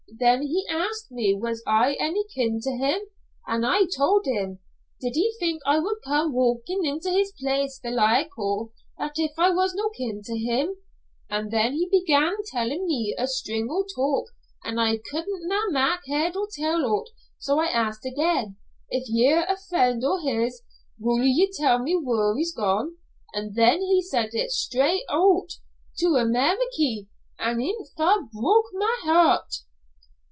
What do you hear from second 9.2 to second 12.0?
I was no kin to him? An' then he